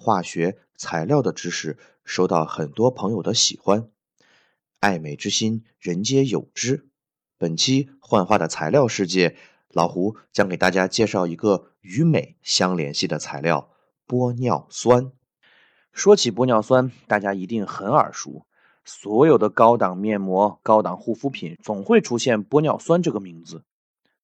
[0.00, 3.88] 化学材料的知识受到很多朋友的喜欢，
[4.78, 6.88] 爱美之心，人皆有之。
[7.36, 9.36] 本期幻化的材料世界，
[9.72, 13.70] 老胡将给大家介绍一个与美相联系的材料——
[14.06, 15.10] 玻尿酸。
[15.92, 18.46] 说起玻尿酸，大家一定很耳熟，
[18.84, 23.64] 所有的高档面膜、高档护肤品总会出现玻尿酸这个名字，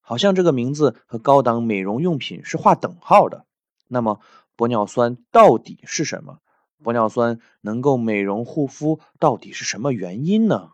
[0.01, 3.45] 好像这个名字和高档美容用品是划等号的。
[3.89, 4.21] 那么，
[4.57, 6.39] 玻尿酸到底是什么？
[6.83, 10.73] 玻尿酸能够美容护肤，到底是什么原因呢？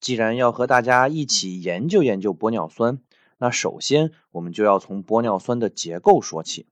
[0.00, 3.00] 既然要和大家一起研究研究玻尿酸，
[3.38, 6.66] 那首先我们就要从玻尿酸的结构说起。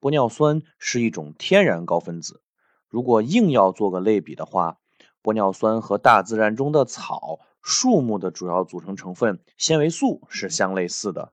[0.00, 2.40] 玻尿酸是一种天然高分子，
[2.88, 4.78] 如果硬要做个类比的话，
[5.22, 11.32] 玻尿酸和大自然中的草、树木的主要组成成分纤维素是相类似的。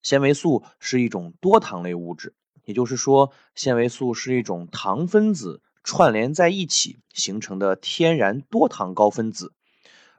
[0.00, 2.34] 纤维素是一种多糖类物质。
[2.68, 9.54] 也就是说，纤维素是一种糖分子串联在一起形成的天然多糖高分子，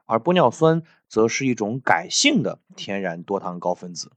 [0.07, 4.13] 而玻尿酸则是一种改性的天然多糖高分子。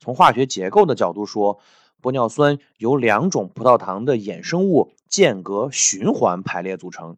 [0.00, 1.60] 从化学结构的角度说，
[2.02, 7.16] 玻尿酸由两种葡萄糖的衍生物间隔循环排列组成。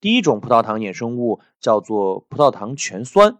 [0.00, 3.36] 第一种葡萄糖衍生物叫做葡萄糖醛酸，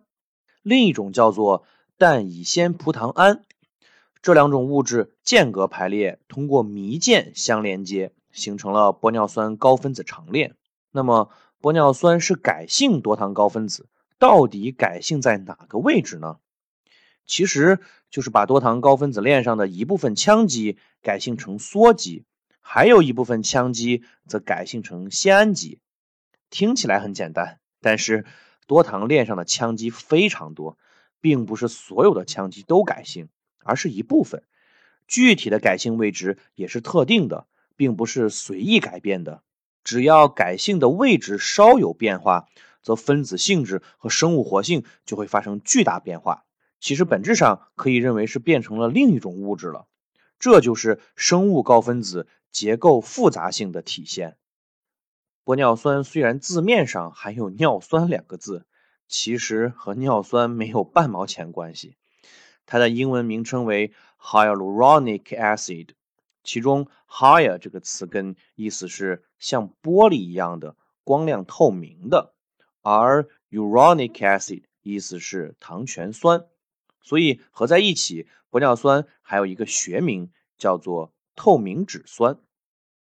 [0.62, 1.64] 另一种叫做
[1.96, 3.42] 氮乙酰葡糖胺。
[4.26, 10.56] 这两种物质间隔排列，通过醚键相连接，形成了玻尿酸高分子长链。
[10.90, 11.30] 那么，
[11.62, 13.88] 玻尿酸是改性多糖高分子，
[14.18, 16.38] 到底改性在哪个位置呢？
[17.24, 17.78] 其实
[18.10, 22.24] 就是把多糖高分子链上的一部分羟基改性成羧基，
[22.60, 25.78] 还有一部分羟基则改性成酰胺基。
[26.50, 28.26] 听起来很简单，但是
[28.66, 30.76] 多糖链上的羟基非常多，
[31.20, 33.28] 并不是所有的羟基都改性。
[33.66, 34.42] 而是一部分，
[35.06, 37.46] 具体的改性位置也是特定的，
[37.76, 39.42] 并不是随意改变的。
[39.84, 42.48] 只要改性的位置稍有变化，
[42.82, 46.44] 则分子性质和生物活性就会发生巨大变化。
[46.80, 49.86] 其实本质上可以认为是变成了另一种物质了。
[50.38, 54.36] 这就是生物高分子结构复杂性的体现。
[55.44, 58.66] 玻尿酸虽然字面上含有“尿酸”两个字，
[59.08, 61.96] 其实和尿酸没有半毛钱关系。
[62.66, 65.90] 它的英文名称为 hyaluronic acid，
[66.42, 72.34] 其中 hy 这个词根意思是像玻璃一样的光亮透明的，
[72.82, 76.44] 而 uronic acid 意思是糖醛酸，
[77.00, 82.38] 所以合在一起，玻尿酸还有一个学名叫做透明质酸。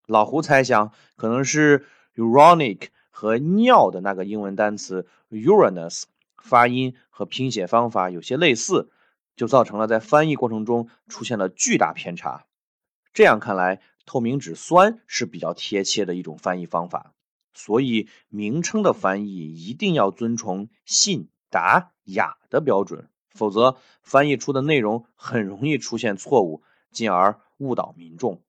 [0.07, 6.05] 老胡猜想，可能是 uronic 和尿的那个英文单词 uranus
[6.43, 8.91] 发音和拼写方法有些类似。
[9.39, 12.45] 就造成了在翻译过程中出现了巨大偏差。
[13.15, 17.15] 这样看来，透明质酸是比较贴切的一种翻译方法。
[17.55, 26.63] 所以，名称的翻译一定要遵从信达雅的标准，否则翻译出的内容很容易出现错误，
[26.93, 28.43] 进而误导民众。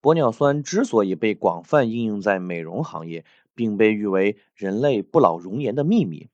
[0.00, 3.24] 玻尿酸之所以被广泛应用在美容行业，
[3.54, 6.28] 并被誉为人类不老容颜的秘密。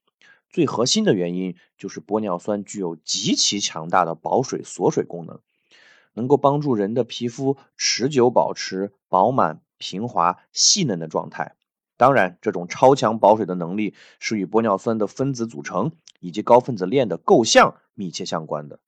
[0.55, 5.41] 最核心的原因就是玻尿酸具有极其强大的保水锁水功能，
[6.13, 11.57] 能够帮助人的皮肤持久保持饱满、平滑、细嫩的状态。
[11.97, 18.79] 当然，这种超强保水的能力是与玻尿酸的分子组成以及高分子链的构象密切相关的。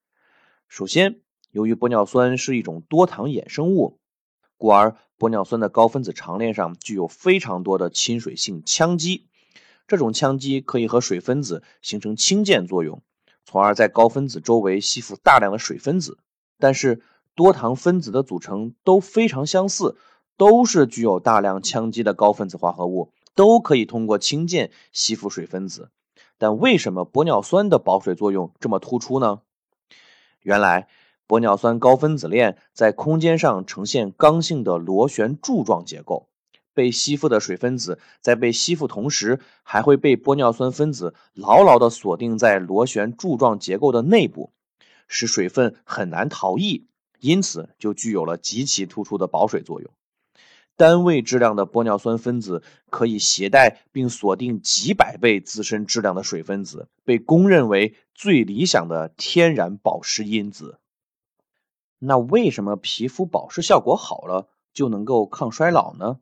[0.68, 1.18] 首先，
[1.50, 3.98] 由于玻尿酸是一种多糖衍生物，
[4.56, 9.26] 故而玻尿酸的高分子长链上具有非常多的亲水性羟基。
[9.86, 13.02] 这种羟基可以和水分子形成氢键作用，
[13.44, 16.18] 从而在高分子周围吸附大量的水分子。
[16.58, 17.02] 但是
[17.34, 19.96] 多糖分子的组成都非常相似，
[20.36, 25.90] 都是具有大量羟基的高分子化合物，都可以通过氢键吸附水分子。
[26.38, 29.40] 但为什么玻尿酸的保水作用这么突出呢？
[30.40, 30.88] 原来
[31.28, 36.28] 玻尿酸高分子链在空间上呈现刚性的螺旋柱状结构。
[36.76, 44.52] 被吸附的水分子在被吸附同时，还会被玻尿酸分子牢牢地锁定在螺旋柱状结构的内部，
[45.08, 46.86] 使水分很难逃逸，
[47.18, 49.90] 因此就具有了极其突出的保水作用。
[50.76, 60.78] 单位质量的玻尿酸分子可以携带并锁定几百倍自身质量的水分子，被公认为最理想的天然保湿因子。
[61.98, 66.18] 那为什么皮肤保湿效果好了就能够抗衰老呢？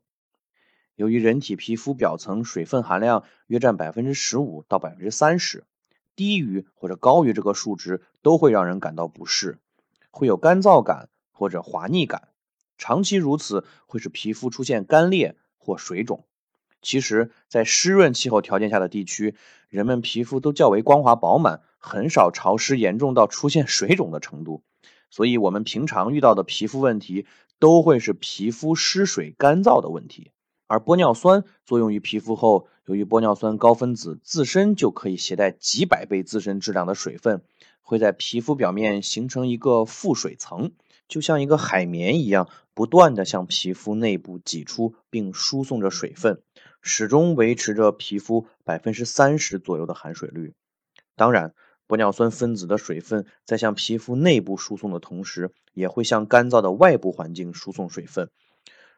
[0.95, 5.65] 由于人体皮肤表层水分含量约占百分之十五到百分之三十，
[6.15, 9.57] 低于或者高于这个数值都会让人感到不适，
[10.09, 12.29] 会有干燥感或者滑腻感。
[12.77, 16.25] 长期如此会使皮肤出现干裂或水肿。
[16.81, 19.35] 其实，在湿润气候条件下的地区，
[19.69, 24.61] 人们皮肤都较为光滑饱满，很少潮湿严重到出现水肿的程度。
[25.09, 27.25] 所以，我们平常遇到的皮肤问题
[27.57, 30.31] 都会是皮肤失水、干燥的问题。
[30.67, 37.43] 而玻尿酸作用于皮肤后，由于玻尿酸高分子自身就可以携带几百倍自身质量的水分，
[37.81, 40.71] 会在皮肤表面形成一个附水层。
[41.07, 46.41] 就像一个海绵一样，不断的向皮肤内部挤出并输送着水分，
[46.81, 50.55] 始终维持着皮肤百分之三十左右的含水率。
[51.15, 51.53] 当然，
[51.87, 58.31] 玻尿酸分子的水分在向皮肤内部输送的同时，也会向干燥的外部环境输送水分。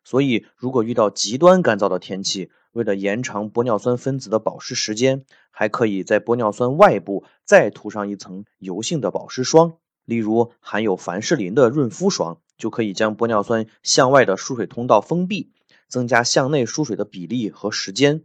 [0.09, 9.73] 所以，如果遇到极端干燥的天气，为了延长玻尿酸分子的保湿时间，还可以在玻尿酸外部再涂上一层油性的保湿霜。
[10.05, 15.51] 例如含有凡士林的润肤霜，就可以将玻尿酸向外的输水通道封闭，
[15.89, 18.23] 增加向内输水的比例和时间。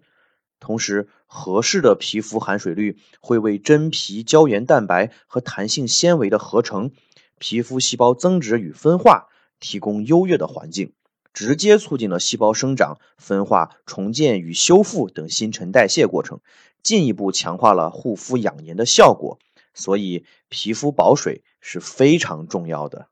[0.61, 6.93] 同时，合适的皮肤含水率会为真皮胶原蛋白和弹性纤维的合成、
[7.41, 9.27] 皮肤细胞增殖与分化
[9.59, 10.93] 提供优越的环境，
[11.33, 16.41] 直接促进了细胞生长、分化、重建与修复等新陈代谢过程，
[16.83, 19.39] 进一步强化了护肤养颜的效果。
[19.75, 23.09] 所以，皮肤保水是非常重要的。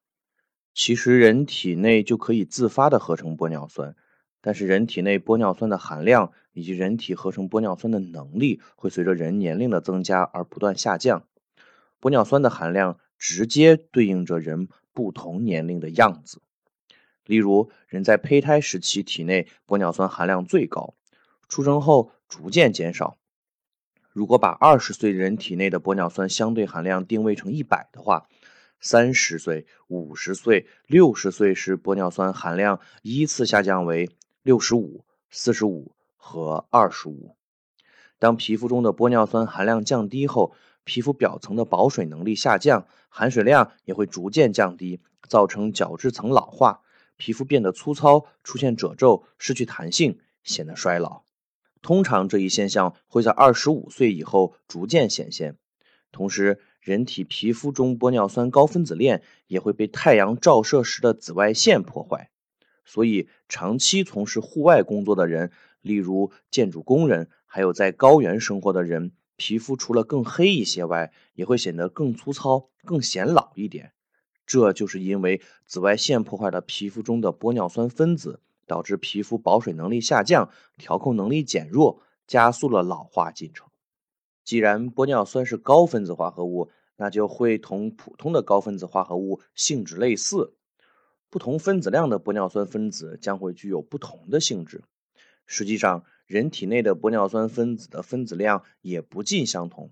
[0.75, 3.97] 其实，人体内就可以自发的合成玻尿酸，
[4.43, 11.25] 但是人体内玻尿酸的含量以及人体合成玻尿酸的能力会随着人年龄的增加而不断下降。
[12.01, 16.43] 玻尿酸的含量直接对应着人不同年龄的样子。
[17.25, 20.95] 例如，人在胚胎时期体内玻尿酸含量最高，
[21.49, 23.17] 出生后逐渐减少。
[24.13, 28.27] 如果把二十岁人体内的玻尿酸相对含量定位成一百的话，
[28.81, 34.11] 三十岁、五十岁、六十岁时玻尿酸含量依次下降为
[34.43, 37.37] 六十五、四十五和二十五。
[38.19, 46.81] 当皮肤中的玻尿酸含量降低后，皮肤表层的保水能力下降，含水量也会逐渐降低，造成角质层老化，
[47.21, 51.25] 皮肤变得粗糙，出现褶皱，失去弹性，显得衰老。
[51.83, 55.59] 通常这一现象会在二十五岁以后逐渐显现。
[56.11, 62.31] 同时，人体皮肤中玻尿酸高分子链也会被太阳照射时的紫外线破坏。
[62.87, 65.53] 所以，长期从事户外工作的人，
[65.83, 73.93] 例如建筑工人，还有在高原生活的人，皮肤除了更黑一些外，也会显得更粗糙、更显老一点。
[74.51, 78.41] 这就是因为紫外线破坏了皮肤中的玻尿酸分子。
[78.67, 80.49] 导致皮肤保水能力下降，
[80.79, 83.67] 调控能力减弱，加速了老化进程。
[84.45, 90.55] 既然玻尿酸是高分子化合物，那就会同普通的高分子化合物性质类似。
[91.31, 94.85] 不同分子量的玻尿酸分子将会具有不同的性质。
[95.47, 99.91] 实际上，人体内的玻尿酸分子的分子量也不尽相同。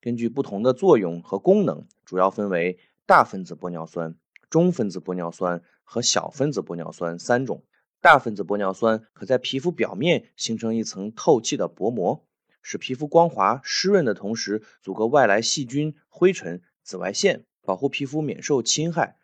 [0.00, 2.78] 根据不同的作用和功能，主要分为
[3.10, 4.14] 大分子玻尿酸、
[4.50, 7.64] 中分子玻尿酸和小分子玻尿酸三种。
[8.00, 12.24] 大分子玻尿酸可在皮肤表面形成一层透气的薄膜，
[12.62, 19.16] 使皮肤光滑湿润的同时，阻隔外来细菌、灰尘、紫外线，保护皮肤免受侵害。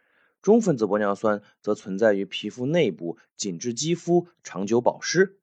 [0.43, 5.38] 中分子玻尿酸则存在于皮肤内部，紧致肌肤，长久保湿。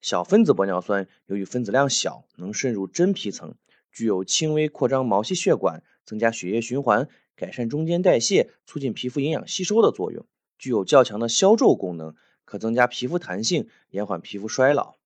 [0.00, 3.56] 小分子玻尿酸由于分子量小，能渗入真皮层，
[3.90, 7.08] 具有轻微扩张毛细血管、增加血液循环、
[7.40, 10.26] 改善中间代谢、促进皮肤营养吸收的作用，
[10.58, 12.14] 具有较强的消皱功能。
[12.44, 14.96] 可增加皮肤弹性，延缓皮肤衰老。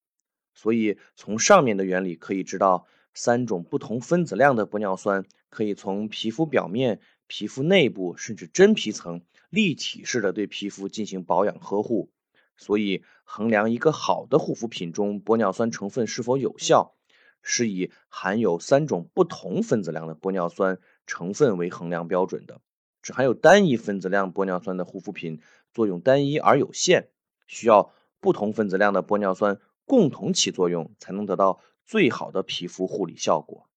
[0.53, 12.09] 所以，从上面的原理可以知道，三种不同分子量的玻尿酸可以从皮肤表面、皮肤内部甚至真皮层立体式的对皮肤进行保养呵护。
[12.57, 16.95] 所以，衡量一个好的护肤品中玻尿酸成分是否有效，
[17.45, 22.59] 是以含有三种不同分子量的玻尿酸成分为衡量标准的。
[23.01, 25.39] 只含有单一分子量玻尿酸的护肤品，
[25.71, 27.09] 作用单一而有限。
[27.45, 33.69] 需要不同分子量的玻尿酸共同起作用，才能得到最好的皮肤护理效果。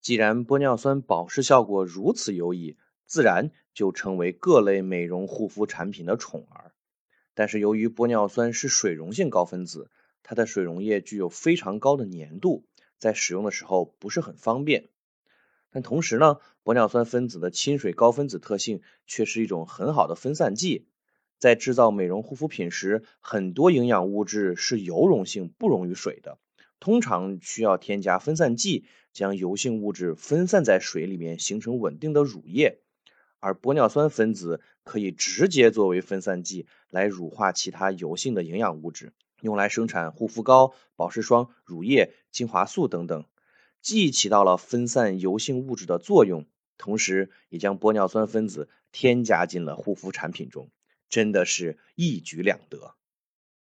[0.00, 6.72] 既然玻尿酸保湿效果如此优异，自然就成为各类美容护肤产品的宠儿。
[7.34, 9.90] 但是由于玻尿酸是水溶性高分子，
[10.24, 12.64] 它的水溶液具有非常高的粘度，
[12.98, 14.88] 在使用的时候不是很方便。
[15.70, 20.88] 但同时呢，玻尿酸分子的亲水高分子特性却是一种很好的分散剂。
[21.38, 26.38] 在制造美容护肤品时，很多营养物质是油溶性，不溶于水的。
[26.80, 32.80] 通常需要添加分散剂，将油性物质分散在水里面，形成稳定的乳液。
[33.38, 43.24] 而玻尿酸分子可以直接作为分散剂来乳化其他油性的营养物质，用来生产护肤膏、保湿霜、乳液、精华素等等，
[43.80, 46.46] 既起到了分散油性物质的作用，
[46.78, 50.70] 同时也将玻尿酸分子添加进了护肤产品中，
[51.08, 52.94] 真的是一举两得。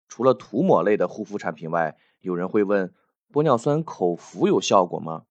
[0.07, 2.93] 除了涂抹类的护肤产品外，有人会问：
[3.33, 5.25] 玻尿酸口服有效果吗？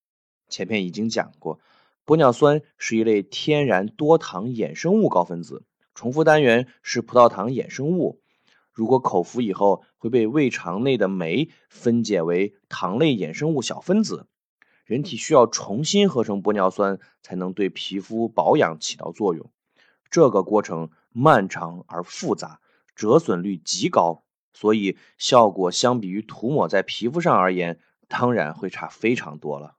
[0.49, 1.59] 前面已经讲过。
[2.05, 8.21] 玻尿酸是一类天然多糖衍生物高分子，重复单元是葡萄糖衍生物。
[8.75, 14.27] 如果口服以后，会被胃肠内的酶分解为糖类衍生物小分子，
[14.85, 19.51] 人体需要重新合成玻尿酸才能对皮肤保养起到作用。
[20.11, 22.61] 这个过程漫长而复杂，
[22.95, 27.79] 折损率极高，所以效果相比于涂抹在皮肤上而言，
[28.09, 29.77] 当然会差非常多了。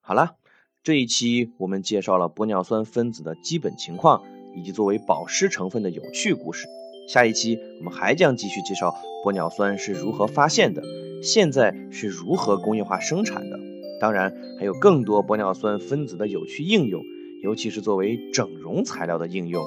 [0.00, 0.36] 好了。
[0.82, 4.22] 这一期我们介绍了玻尿酸分子的基本情况，
[4.54, 6.68] 以及作为保湿成分的有趣故事。
[7.06, 8.94] 下一期我们还将继续介绍
[9.24, 10.82] 玻尿酸是如何发现的，
[11.22, 13.58] 现在是如何工业化生产的。
[14.00, 17.02] 当然，还有更多玻尿酸分子的有趣应用，
[17.42, 19.64] 尤其是作为整容材料的应用。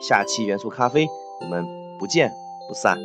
[0.00, 1.06] 下期元素咖啡，
[1.40, 1.64] 我们
[1.98, 2.30] 不见
[2.68, 2.98] 不散。